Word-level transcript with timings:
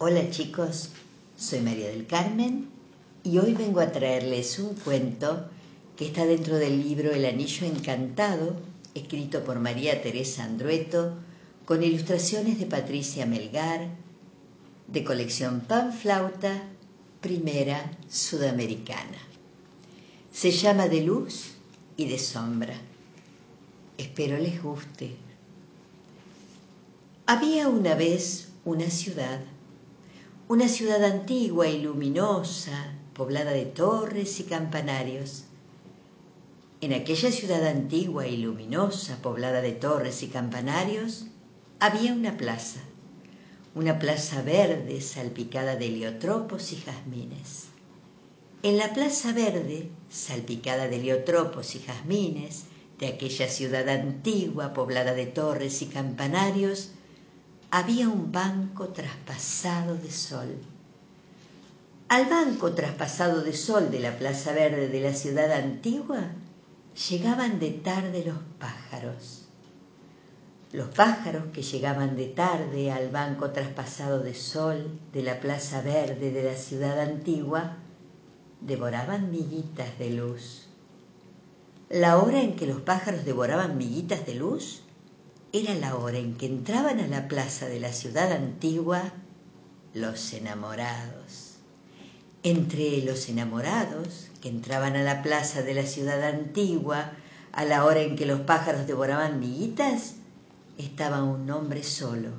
Hola 0.00 0.30
chicos, 0.30 0.90
soy 1.36 1.58
María 1.58 1.88
del 1.88 2.06
Carmen 2.06 2.68
y 3.24 3.38
hoy 3.38 3.54
vengo 3.54 3.80
a 3.80 3.90
traerles 3.90 4.60
un 4.60 4.74
cuento 4.74 5.48
que 5.96 6.06
está 6.06 6.24
dentro 6.24 6.54
del 6.54 6.80
libro 6.80 7.10
El 7.10 7.24
Anillo 7.24 7.66
Encantado, 7.66 8.54
escrito 8.94 9.42
por 9.42 9.58
María 9.58 10.00
Teresa 10.00 10.44
Andrueto, 10.44 11.14
con 11.64 11.82
ilustraciones 11.82 12.60
de 12.60 12.66
Patricia 12.66 13.26
Melgar, 13.26 13.88
de 14.86 15.02
colección 15.02 15.62
Panflauta, 15.62 16.62
primera 17.20 17.90
sudamericana. 18.08 19.18
Se 20.30 20.52
llama 20.52 20.86
De 20.86 21.00
Luz 21.00 21.54
y 21.96 22.06
de 22.06 22.20
Sombra. 22.20 22.76
Espero 23.96 24.38
les 24.38 24.62
guste. 24.62 25.16
Había 27.26 27.66
una 27.66 27.96
vez 27.96 28.50
una 28.64 28.90
ciudad 28.90 29.40
una 30.48 30.66
ciudad 30.66 31.04
antigua 31.04 31.68
y 31.68 31.82
luminosa, 31.82 32.94
poblada 33.12 33.50
de 33.50 33.66
torres 33.66 34.40
y 34.40 34.44
campanarios. 34.44 35.44
En 36.80 36.94
aquella 36.94 37.30
ciudad 37.30 37.66
antigua 37.66 38.26
y 38.26 38.38
luminosa, 38.38 39.20
poblada 39.20 39.60
de 39.60 39.72
torres 39.72 40.22
y 40.22 40.28
campanarios, 40.28 41.26
había 41.80 42.14
una 42.14 42.38
plaza, 42.38 42.80
una 43.74 43.98
plaza 43.98 44.40
verde 44.40 45.02
salpicada 45.02 45.76
de 45.76 45.88
heliotropos 45.88 46.72
y 46.72 46.76
jazmines. 46.76 47.66
En 48.62 48.78
la 48.78 48.94
plaza 48.94 49.34
verde, 49.34 49.90
salpicada 50.08 50.88
de 50.88 50.96
heliotropos 50.96 51.74
y 51.74 51.80
jazmines, 51.80 52.64
de 52.98 53.08
aquella 53.08 53.48
ciudad 53.48 53.86
antigua 53.90 54.72
poblada 54.72 55.12
de 55.12 55.26
torres 55.26 55.82
y 55.82 55.86
campanarios, 55.86 56.92
había 57.70 58.08
un 58.08 58.32
banco 58.32 58.88
traspasado 58.88 59.96
de 59.96 60.10
sol. 60.10 60.56
Al 62.08 62.24
banco 62.26 62.72
traspasado 62.72 63.42
de 63.42 63.52
sol 63.52 63.90
de 63.90 64.00
la 64.00 64.16
Plaza 64.16 64.52
Verde 64.52 64.88
de 64.88 65.00
la 65.00 65.12
ciudad 65.12 65.52
antigua 65.52 66.30
llegaban 67.10 67.58
de 67.60 67.70
tarde 67.72 68.24
los 68.24 68.38
pájaros. 68.58 69.44
Los 70.72 70.88
pájaros 70.88 71.44
que 71.52 71.62
llegaban 71.62 72.16
de 72.16 72.26
tarde 72.26 72.90
al 72.90 73.10
banco 73.10 73.50
traspasado 73.50 74.20
de 74.20 74.34
sol 74.34 74.98
de 75.12 75.22
la 75.22 75.38
Plaza 75.40 75.82
Verde 75.82 76.30
de 76.30 76.42
la 76.42 76.56
ciudad 76.56 76.98
antigua 77.00 77.76
devoraban 78.62 79.30
miguitas 79.30 79.98
de 79.98 80.10
luz. 80.10 80.68
La 81.90 82.18
hora 82.18 82.40
en 82.40 82.56
que 82.56 82.66
los 82.66 82.80
pájaros 82.80 83.26
devoraban 83.26 83.76
miguitas 83.76 84.24
de 84.24 84.34
luz 84.34 84.82
era 85.52 85.74
la 85.74 85.96
hora 85.96 86.18
en 86.18 86.36
que 86.36 86.46
entraban 86.46 87.00
a 87.00 87.06
la 87.06 87.26
plaza 87.26 87.66
de 87.66 87.80
la 87.80 87.92
ciudad 87.92 88.32
antigua 88.32 89.12
los 89.94 90.34
enamorados. 90.34 91.56
Entre 92.42 93.02
los 93.02 93.28
enamorados 93.28 94.28
que 94.42 94.50
entraban 94.50 94.94
a 94.96 95.02
la 95.02 95.22
plaza 95.22 95.62
de 95.62 95.74
la 95.74 95.86
ciudad 95.86 96.22
antigua 96.22 97.12
a 97.52 97.64
la 97.64 97.84
hora 97.84 98.02
en 98.02 98.14
que 98.14 98.26
los 98.26 98.40
pájaros 98.40 98.86
devoraban 98.86 99.40
miguitas, 99.40 100.16
estaba 100.76 101.22
un 101.22 101.50
hombre 101.50 101.82
solo, 101.82 102.30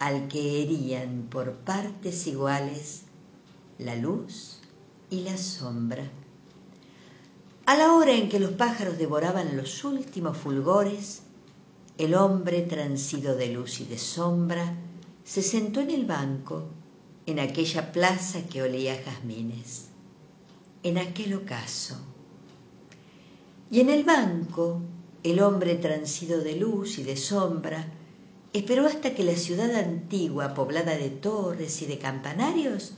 al 0.00 0.26
que 0.26 0.62
herían 0.62 1.28
por 1.30 1.52
partes 1.52 2.26
iguales 2.26 3.02
la 3.78 3.94
luz 3.94 4.58
y 5.08 5.20
la 5.20 5.38
sombra. 5.38 6.04
A 7.66 7.76
la 7.76 7.94
hora 7.94 8.12
en 8.12 8.28
que 8.28 8.40
los 8.40 8.50
pájaros 8.52 8.98
devoraban 8.98 9.56
los 9.56 9.84
últimos 9.84 10.36
fulgores, 10.36 11.22
el 11.96 12.14
hombre 12.14 12.62
transido 12.62 13.36
de 13.36 13.52
luz 13.52 13.80
y 13.80 13.84
de 13.84 13.98
sombra 13.98 14.74
se 15.22 15.42
sentó 15.42 15.80
en 15.80 15.90
el 15.90 16.06
banco 16.06 16.64
en 17.26 17.38
aquella 17.38 17.92
plaza 17.92 18.42
que 18.42 18.62
olía 18.62 18.94
a 18.94 18.96
jazmines, 18.96 19.86
en 20.82 20.98
aquel 20.98 21.34
ocaso. 21.34 21.96
Y 23.70 23.80
en 23.80 23.90
el 23.90 24.02
banco 24.02 24.80
el 25.22 25.40
hombre 25.40 25.76
transido 25.76 26.40
de 26.40 26.56
luz 26.56 26.98
y 26.98 27.04
de 27.04 27.16
sombra 27.16 27.86
esperó 28.52 28.86
hasta 28.86 29.14
que 29.14 29.22
la 29.22 29.36
ciudad 29.36 29.74
antigua, 29.74 30.52
poblada 30.52 30.96
de 30.96 31.10
torres 31.10 31.80
y 31.80 31.86
de 31.86 31.98
campanarios, 31.98 32.92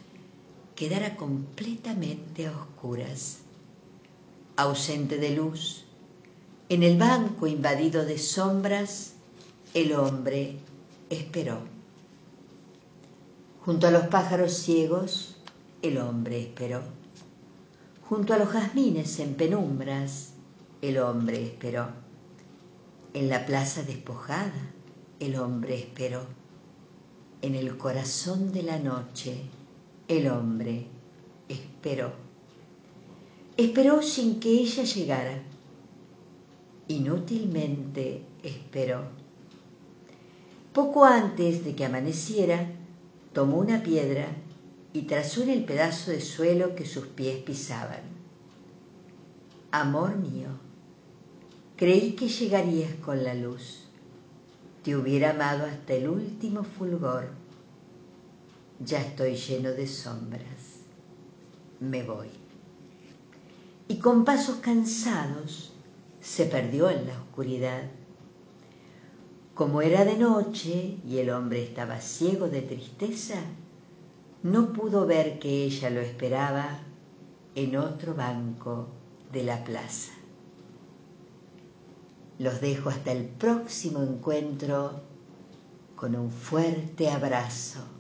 quedara 0.74 1.16
completamente 1.16 2.46
a 2.46 2.52
oscuras, 2.52 3.38
ausente 4.56 5.18
de 5.18 5.36
luz 5.36 5.85
en 6.68 6.82
el 6.82 6.98
banco 6.98 7.46
invadido 7.46 8.04
de 8.04 8.18
sombras, 8.18 9.12
el 9.72 9.92
hombre 9.92 10.56
esperó. 11.10 11.58
Junto 13.64 13.86
a 13.86 13.92
los 13.92 14.08
pájaros 14.08 14.52
ciegos, 14.52 15.36
el 15.82 15.98
hombre 15.98 16.40
esperó. 16.40 16.82
Junto 18.08 18.34
a 18.34 18.38
los 18.38 18.48
jazmines 18.48 19.20
en 19.20 19.34
penumbras, 19.34 20.32
el 20.82 20.98
hombre 20.98 21.44
esperó. 21.44 21.86
En 23.14 23.28
la 23.28 23.46
plaza 23.46 23.82
despojada, 23.84 24.72
el 25.20 25.36
hombre 25.36 25.78
esperó. 25.78 26.26
En 27.42 27.54
el 27.54 27.76
corazón 27.76 28.52
de 28.52 28.64
la 28.64 28.78
noche, 28.78 29.42
el 30.08 30.28
hombre 30.28 30.86
esperó. 31.48 32.12
Esperó 33.56 34.02
sin 34.02 34.40
que 34.40 34.50
ella 34.50 34.82
llegara 34.82 35.42
Inútilmente 36.88 38.22
esperó. 38.44 39.02
Poco 40.72 41.04
antes 41.04 41.64
de 41.64 41.74
que 41.74 41.84
amaneciera, 41.84 42.70
tomó 43.32 43.58
una 43.58 43.82
piedra 43.82 44.28
y 44.92 45.02
trazó 45.02 45.42
en 45.42 45.50
el 45.50 45.64
pedazo 45.64 46.12
de 46.12 46.20
suelo 46.20 46.76
que 46.76 46.86
sus 46.86 47.06
pies 47.06 47.38
pisaban. 47.38 48.02
Amor 49.72 50.16
mío, 50.16 50.48
creí 51.76 52.12
que 52.12 52.28
llegarías 52.28 52.94
con 53.04 53.24
la 53.24 53.34
luz. 53.34 53.88
Te 54.84 54.94
hubiera 54.94 55.30
amado 55.30 55.66
hasta 55.66 55.94
el 55.94 56.08
último 56.08 56.62
fulgor. 56.62 57.30
Ya 58.78 59.00
estoy 59.00 59.34
lleno 59.34 59.70
de 59.70 59.88
sombras. 59.88 60.84
Me 61.80 62.04
voy. 62.04 62.28
Y 63.88 63.96
con 63.96 64.24
pasos 64.24 64.56
cansados, 64.56 65.72
se 66.26 66.44
perdió 66.44 66.90
en 66.90 67.06
la 67.06 67.14
oscuridad. 67.20 67.82
Como 69.54 69.80
era 69.80 70.04
de 70.04 70.18
noche 70.18 70.98
y 71.06 71.18
el 71.18 71.30
hombre 71.30 71.62
estaba 71.62 72.00
ciego 72.00 72.48
de 72.48 72.62
tristeza, 72.62 73.36
no 74.42 74.72
pudo 74.72 75.06
ver 75.06 75.38
que 75.38 75.64
ella 75.64 75.88
lo 75.88 76.00
esperaba 76.00 76.80
en 77.54 77.76
otro 77.76 78.14
banco 78.14 78.88
de 79.32 79.44
la 79.44 79.62
plaza. 79.62 80.12
Los 82.40 82.60
dejo 82.60 82.90
hasta 82.90 83.12
el 83.12 83.26
próximo 83.26 84.02
encuentro 84.02 85.00
con 85.94 86.16
un 86.16 86.30
fuerte 86.30 87.08
abrazo. 87.08 87.95